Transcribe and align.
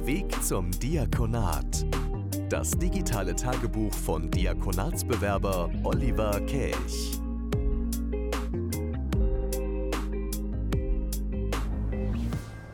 Der 0.00 0.06
Weg 0.06 0.42
zum 0.42 0.70
Diakonat. 0.70 1.84
Das 2.48 2.70
digitale 2.70 3.36
Tagebuch 3.36 3.92
von 3.92 4.30
Diakonatsbewerber 4.30 5.70
Oliver 5.84 6.40
Kelch. 6.46 7.20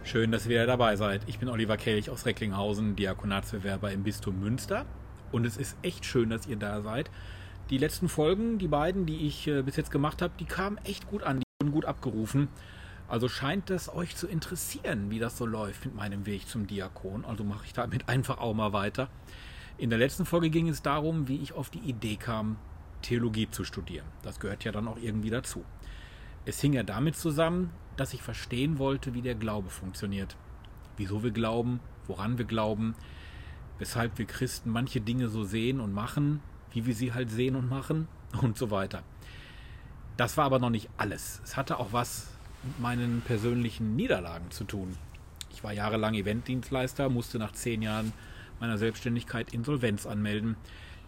Schön, 0.05 0.31
dass 0.31 0.45
ihr 0.45 0.51
wieder 0.51 0.67
dabei 0.67 0.95
seid. 0.95 1.23
Ich 1.27 1.41
bin 1.41 1.49
Oliver 1.49 1.77
Kelch 1.77 2.11
aus 2.11 2.27
Recklinghausen, 2.27 2.95
Diakonatsbewerber 2.95 3.91
im 3.91 4.05
Bistum 4.05 4.39
Münster. 4.39 4.87
Und 5.33 5.47
es 5.47 5.57
ist 5.57 5.77
echt 5.83 6.05
schön, 6.05 6.31
dass 6.31 6.47
ihr 6.47 6.57
da 6.57 6.81
seid. 6.83 7.11
Die 7.71 7.79
letzten 7.79 8.09
Folgen, 8.09 8.59
die 8.59 8.69
beiden, 8.69 9.05
die 9.05 9.27
ich 9.27 9.49
äh, 9.49 9.63
bis 9.63 9.75
jetzt 9.75 9.91
gemacht 9.91 10.23
habe, 10.23 10.35
die 10.39 10.45
kamen 10.45 10.79
echt 10.85 11.09
gut 11.09 11.25
an, 11.25 11.41
die 11.41 11.45
wurden 11.61 11.73
gut 11.73 11.87
abgerufen. 11.87 12.47
Also 13.09 13.29
scheint 13.29 13.71
es 13.71 13.89
euch 13.89 14.17
zu 14.17 14.27
interessieren, 14.27 15.11
wie 15.11 15.19
das 15.19 15.39
so 15.39 15.47
läuft 15.47 15.85
mit 15.85 15.95
meinem 15.95 16.27
Weg 16.27 16.49
zum 16.49 16.67
Diakon. 16.67 17.25
Also 17.25 17.45
mache 17.45 17.65
ich 17.67 17.73
damit 17.73 18.09
einfach 18.09 18.39
auch 18.39 18.55
mal 18.55 18.73
weiter. 18.73 19.09
In 19.79 19.91
der 19.91 19.99
letzten 19.99 20.25
Folge 20.25 20.51
ging 20.51 20.69
es 20.69 20.83
darum, 20.83 21.29
wie 21.29 21.37
ich 21.37 21.53
auf 21.53 21.71
die 21.71 21.81
Idee 21.81 22.17
kam, 22.17 22.57
Theologie 23.03 23.51
zu 23.51 23.65
studieren. 23.65 24.07
Das 24.23 24.41
gehört 24.41 24.65
ja 24.65 24.73
dann 24.73 24.89
auch 24.89 24.97
irgendwie 24.97 25.31
dazu. 25.31 25.65
Es 26.45 26.61
hing 26.61 26.73
ja 26.73 26.83
damit 26.83 27.17
zusammen, 27.17 27.71
dass 27.97 28.15
ich 28.15 28.23
verstehen 28.23 28.79
wollte, 28.79 29.15
wie 29.15 29.23
der 29.23 29.35
Glaube 29.35 29.69
funktioniert. 29.69 30.37
Wieso 30.97 31.23
wir 31.23 31.31
glauben, 31.31 31.81
woran 32.07 32.39
wir 32.39 32.45
glauben, 32.45 32.95
weshalb 33.79 34.19
wir 34.19 34.27
Christen 34.27 34.71
manche 34.71 35.01
Dinge 35.01 35.29
so 35.29 35.45
sehen 35.45 35.81
und 35.81 35.93
machen, 35.93 36.41
wie 36.73 36.87
wir 36.87 36.95
sie 36.95 37.13
halt 37.13 37.31
sehen 37.31 37.57
und 37.57 37.69
machen 37.69 38.09
und 38.43 38.57
so 38.57 38.71
weiter. 38.71 39.03
Das 40.17 40.37
war 40.37 40.47
aber 40.47 40.59
noch 40.59 40.71
nicht 40.71 40.89
alles. 40.97 41.41
Es 41.45 41.57
hatte 41.57 41.79
auch 41.79 41.93
was 41.93 42.36
mit 42.67 42.81
meinen 42.81 43.23
persönlichen 43.23 43.97
Niederlagen 43.97 44.51
zu 44.51 44.65
tun. 44.65 44.97
Ich 45.53 45.65
war 45.65 45.73
jahrelang 45.73 46.15
Eventdienstleister, 46.15 47.09
musste 47.09 47.39
nach 47.39 47.53
zehn 47.53 47.83
Jahren 47.83 48.13
meiner 48.61 48.79
Selbstständigkeit 48.79 49.53
Insolvenz 49.53 50.07
anmelden. 50.07 50.57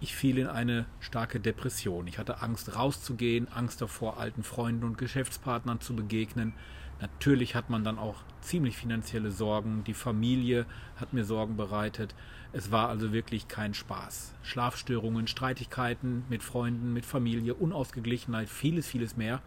Ich 0.00 0.15
fiel 0.15 0.39
in 0.39 0.47
eine 0.47 0.87
starke 1.00 1.41
Depression. 1.41 2.06
Ich 2.06 2.19
hatte 2.19 2.41
Angst 2.41 2.77
rauszugehen, 2.77 3.48
Angst 3.53 3.83
davor, 3.83 4.19
alten 4.19 4.45
Freunden 4.45 4.84
und 4.84 4.97
Geschäftspartnern 4.97 5.81
zu 5.81 5.97
begegnen. 5.97 6.55
Natürlich 7.01 7.55
hat 7.55 7.71
man 7.71 7.85
dann 7.85 7.99
auch 7.99 8.17
ziemlich 8.41 8.77
finanzielle 8.77 9.31
Sorgen. 9.31 9.85
Die 9.85 9.95
Familie 9.95 10.67
hat 10.97 11.13
mir 11.13 11.25
Sorgen 11.25 11.57
bereitet. 11.57 12.15
Es 12.53 12.73
war 12.73 12.89
also 12.89 13.13
wirklich 13.13 13.47
kein 13.47 13.75
Spaß. 13.75 14.35
Schlafstörungen, 14.43 15.29
Streitigkeiten 15.29 16.25
mit 16.29 16.43
Freunden, 16.43 16.93
mit 16.93 17.07
Familie, 17.07 17.55
Unausgeglichenheit, 17.55 18.49
vieles, 18.49 18.89
vieles 18.89 19.17
mehr 19.17 19.41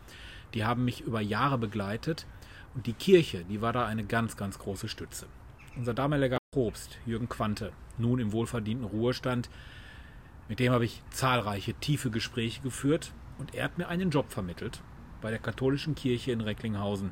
die 0.54 0.66
haben 0.66 0.86
mich 0.86 1.02
über 1.02 1.22
Jahre 1.22 1.58
begleitet 1.58 2.26
und 2.76 2.88
die 2.88 2.94
Kirche, 2.94 3.44
die 3.46 3.62
war 3.62 3.74
da 3.74 3.86
eine 3.86 4.04
ganz, 4.04 4.38
ganz 4.38 4.60
große 4.60 4.88
Stütze. 4.88 5.28
Unser 5.76 5.94
damaliger 5.94 6.38
Propst, 6.52 6.98
Jürgen 7.06 7.30
Quante, 7.30 7.72
nun 7.98 8.20
im 8.20 8.32
wohlverdienten 8.32 8.86
Ruhestand, 8.86 9.50
mit 10.50 10.60
dem 10.60 10.74
habe 10.74 10.86
ich 10.86 11.02
zahlreiche 11.12 11.74
tiefe 11.76 12.12
Gespräche 12.12 12.62
geführt 12.62 13.14
und 13.38 13.56
er 13.56 13.66
hat 13.66 13.78
mir 13.78 13.88
einen 13.88 14.10
Job 14.10 14.32
vermittelt 14.32 14.82
bei 15.22 15.30
der 15.30 15.40
katholischen 15.40 15.96
Kirche 15.96 16.32
in 16.32 16.42
Recklinghausen. 16.42 17.12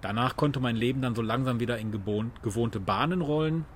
Danach 0.00 0.36
konnte 0.36 0.60
mein 0.60 0.76
Leben 0.76 1.02
dann 1.02 1.14
so 1.14 1.22
langsam 1.22 1.60
wieder 1.60 1.78
in 1.78 1.92
gewohnte 1.92 2.80
Bahnen 2.80 3.20
rollen. 3.20 3.66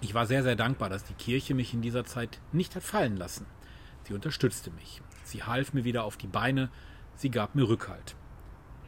Ich 0.00 0.14
war 0.14 0.26
sehr, 0.26 0.42
sehr 0.42 0.56
dankbar, 0.56 0.88
dass 0.88 1.04
die 1.04 1.14
Kirche 1.14 1.54
mich 1.54 1.74
in 1.74 1.82
dieser 1.82 2.04
Zeit 2.04 2.40
nicht 2.52 2.74
hat 2.74 2.82
fallen 2.82 3.16
lassen. 3.16 3.46
Sie 4.04 4.14
unterstützte 4.14 4.70
mich. 4.70 5.02
Sie 5.24 5.42
half 5.42 5.74
mir 5.74 5.84
wieder 5.84 6.04
auf 6.04 6.16
die 6.16 6.26
Beine, 6.26 6.70
Sie 7.14 7.30
gab 7.30 7.54
mir 7.54 7.68
Rückhalt. 7.68 8.16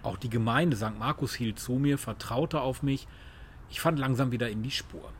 Auch 0.03 0.17
die 0.17 0.31
Gemeinde 0.31 0.77
St. 0.77 0.98
Markus 0.98 1.35
hielt 1.35 1.59
zu 1.59 1.75
mir, 1.75 1.98
vertraute 1.98 2.61
auf 2.61 2.83
mich. 2.83 3.07
Ich 3.70 3.81
fand 3.81 3.98
langsam 3.98 4.33
wieder 4.33 4.51
in 4.51 4.62
die 4.62 4.70
Spur. 4.70 5.12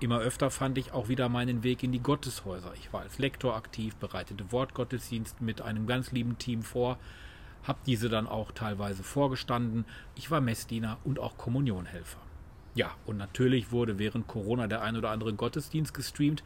Immer 0.00 0.20
öfter 0.20 0.50
fand 0.50 0.78
ich 0.78 0.92
auch 0.92 1.08
wieder 1.08 1.28
meinen 1.28 1.62
Weg 1.62 1.82
in 1.82 1.92
die 1.92 2.02
Gotteshäuser. 2.02 2.72
Ich 2.78 2.92
war 2.92 3.02
als 3.02 3.18
Lektor 3.18 3.54
aktiv, 3.54 3.96
bereitete 3.96 4.50
Wortgottesdienst 4.52 5.42
mit 5.42 5.60
einem 5.60 5.86
ganz 5.86 6.12
lieben 6.12 6.38
Team 6.38 6.62
vor, 6.62 6.98
hab 7.64 7.84
diese 7.84 8.08
dann 8.08 8.26
auch 8.26 8.52
teilweise 8.52 9.02
vorgestanden. 9.02 9.84
Ich 10.14 10.30
war 10.30 10.40
Messdiener 10.40 10.98
und 11.04 11.18
auch 11.18 11.36
Kommunionhelfer. 11.36 12.20
Ja, 12.74 12.92
und 13.06 13.16
natürlich 13.16 13.72
wurde 13.72 13.98
während 13.98 14.28
Corona 14.28 14.66
der 14.66 14.82
ein 14.82 14.96
oder 14.96 15.10
andere 15.10 15.34
Gottesdienst 15.34 15.92
gestreamt, 15.92 16.42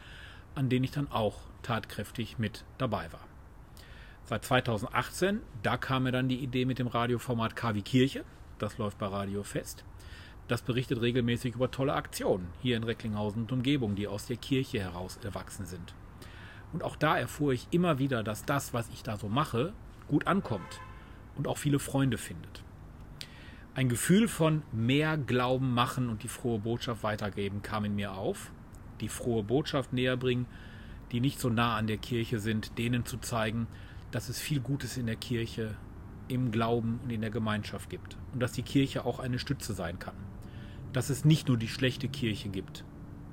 an 0.55 0.69
den 0.69 0.85
ich 0.85 0.91
dann 0.91 1.11
auch 1.11 1.41
tatkräftig 1.63 2.39
mit 2.39 2.65
dabei 2.79 3.13
war. 3.13 3.27
Seit 4.25 4.45
2018, 4.45 5.41
da 5.63 5.77
kam 5.77 6.05
mir 6.05 6.13
dann 6.13 6.29
die 6.29 6.39
Idee 6.39 6.65
mit 6.65 6.79
dem 6.79 6.87
Radioformat 6.87 7.57
KW 7.57 7.83
Kirche. 7.83 8.25
Das 8.59 8.79
läuft 8.79 8.99
bei 8.99 9.07
Radio 9.07 9.43
Fest. 9.43 9.85
Das 10.49 10.63
berichtet 10.63 11.01
regelmäßig 11.01 11.55
über 11.55 11.71
tolle 11.71 11.95
Aktionen 11.95 12.49
hier 12.63 12.77
in 12.77 12.85
Recklinghausen 12.85 13.43
und 13.43 13.53
Umgebung, 13.53 13.95
die 13.95 14.09
aus 14.09 14.27
der 14.27 14.37
Kirche 14.37 14.81
heraus 14.81 15.19
erwachsen 15.23 15.67
sind. 15.67 15.95
Und 16.73 16.83
auch 16.83 16.97
da 16.97 17.19
erfuhr 17.19 17.53
ich 17.53 17.69
immer 17.71 17.99
wieder, 17.99 18.23
dass 18.23 18.45
das, 18.45 18.73
was 18.73 18.89
ich 18.91 19.03
da 19.03 19.17
so 19.17 19.29
mache, 19.29 19.73
gut 20.09 20.27
ankommt 20.27 20.81
und 21.37 21.49
auch 21.49 21.59
viele 21.59 21.79
Freunde 21.79 22.19
findet. 22.19 22.63
Ein 23.75 23.89
Gefühl 23.89 24.29
von 24.29 24.63
mehr 24.73 25.17
Glauben 25.17 25.75
machen 25.75 26.09
und 26.09 26.23
die 26.23 26.29
frohe 26.29 26.61
Botschaft 26.61 27.03
weitergeben 27.03 27.63
kam 27.63 27.85
in 27.85 27.97
mir 27.97 28.13
auf. 28.15 28.53
Die 29.01 29.09
frohe 29.09 29.43
Botschaft 29.43 29.93
näher 29.93 30.17
bringen, 30.17 30.47
die 31.11 31.21
nicht 31.21 31.41
so 31.41 31.49
nah 31.49 31.77
an 31.77 31.89
der 31.89 31.99
Kirche 31.99 32.39
sind, 32.39 32.79
denen 32.79 33.05
zu 33.05 33.19
zeigen, 33.19 33.67
dass 34.13 34.29
es 34.29 34.39
viel 34.39 34.61
Gutes 34.61 34.97
in 34.97 35.07
der 35.07 35.17
Kirche, 35.17 35.75
im 36.29 36.53
Glauben 36.53 37.01
und 37.03 37.11
in 37.11 37.21
der 37.21 37.31
Gemeinschaft 37.31 37.91
gibt. 37.91 38.17
Und 38.33 38.41
dass 38.41 38.53
die 38.53 38.63
Kirche 38.63 39.05
auch 39.05 39.19
eine 39.19 39.41
Stütze 39.41 39.75
sein 39.75 39.99
kann. 39.99 40.15
Dass 40.93 41.11
es 41.11 41.25
nicht 41.25 41.49
nur 41.49 41.57
die 41.57 41.69
schlechte 41.69 42.09
Kirche 42.09 42.51
gibt, 42.51 42.85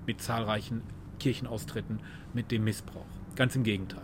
mit 0.07 0.21
zahlreichen 0.21 0.81
Kirchenaustritten, 1.19 1.99
mit 2.33 2.49
dem 2.49 2.63
Missbrauch. 2.63 3.05
Ganz 3.35 3.55
im 3.55 3.63
Gegenteil. 3.63 4.01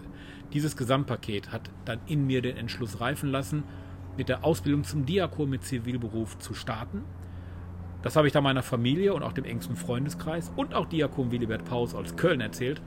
Dieses 0.53 0.77
Gesamtpaket 0.77 1.51
hat 1.51 1.71
dann 1.85 1.99
in 2.05 2.27
mir 2.27 2.43
den 2.43 2.57
Entschluss 2.57 3.01
reifen 3.01 3.29
lassen, 3.29 3.63
mit 4.17 4.29
der 4.29 4.44
Ausbildung 4.44 4.83
zum 4.83 5.05
Diakon 5.05 5.50
mit 5.50 5.63
Zivilberuf 5.63 6.39
zu 6.39 6.53
starten. 6.53 7.03
Das 8.01 8.16
habe 8.16 8.28
ich 8.28 8.33
dann 8.33 8.44
meiner 8.44 8.63
Familie 8.63 9.13
und 9.13 9.23
auch 9.23 9.33
dem 9.33 9.45
engsten 9.45 9.75
Freundeskreis 9.75 10.51
und 10.55 10.73
auch 10.73 10.88
Diakon 10.88 11.31
Willibert 11.31 11.66
Paus 11.66 11.94
aus 11.94 12.16
Köln 12.16 12.41
erzählt. 12.41 12.81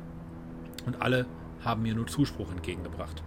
Und 0.87 1.01
alle 1.03 1.27
haben 1.65 1.83
mir 1.83 1.95
nur 1.95 2.07
Zuspruch 2.07 2.51
entgegengebracht. 2.51 3.23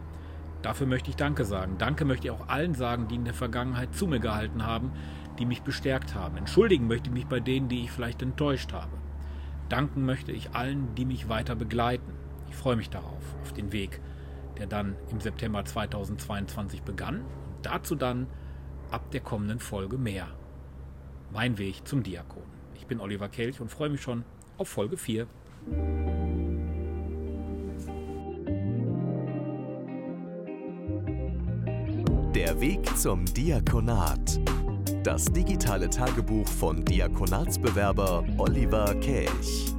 Dafür 0.62 0.88
möchte 0.88 1.10
ich 1.10 1.16
Danke 1.16 1.46
sagen. 1.46 1.76
Danke 1.78 2.06
möchte 2.06 2.28
ich 2.28 2.32
auch 2.32 2.48
allen 2.48 2.74
sagen, 2.74 3.08
die 3.08 3.16
in 3.16 3.26
der 3.26 3.34
Vergangenheit 3.34 3.94
zu 3.96 4.08
mir 4.08 4.20
gehalten 4.20 4.66
haben, 4.66 4.92
die 5.40 5.46
mich 5.46 5.62
bestärkt 5.62 6.16
haben. 6.16 6.38
Entschuldigen 6.38 6.88
möchte 6.88 7.10
ich 7.10 7.14
mich 7.14 7.26
bei 7.26 7.40
denen, 7.40 7.68
die 7.68 7.84
ich 7.84 7.92
vielleicht 7.92 8.22
enttäuscht 8.22 8.72
habe. 8.74 8.98
Danken 9.70 10.06
möchte 10.06 10.32
ich 10.32 10.52
allen, 10.56 10.96
die 10.96 11.06
mich 11.06 11.30
weiter 11.30 11.56
begleiten. 11.56 12.14
Ich 12.50 12.56
freue 12.56 12.76
mich 12.76 12.90
darauf, 12.90 13.36
auf 13.42 13.54
den 13.54 13.72
Weg, 13.72 14.00
der 14.58 14.68
dann 14.68 14.96
im 15.10 15.20
September 15.20 15.66
2022 15.66 16.84
begann 16.84 17.22
dazu 17.66 17.96
dann 17.96 18.28
ab 18.92 19.10
der 19.12 19.22
kommenden 19.22 19.60
Folge 19.60 19.98
mehr. 19.98 20.28
Mein 21.32 21.58
Weg 21.58 21.88
zum 21.88 22.04
Diakon. 22.04 22.44
Ich 22.76 22.86
bin 22.86 23.00
Oliver 23.00 23.30
Kelch 23.30 23.60
und 23.60 23.70
freue 23.70 23.90
mich 23.90 24.02
schon 24.02 24.24
auf 24.58 24.70
Folge 24.70 24.98
4. 24.98 25.26
Der 32.36 32.60
Weg 32.60 32.98
zum 32.98 33.26
Diakonat. 33.26 34.40
Das 35.04 35.26
digitale 35.26 35.90
Tagebuch 35.90 36.48
von 36.48 36.84
Diakonatsbewerber 36.86 38.24
Oliver 38.38 38.94
Kelch. 38.96 39.74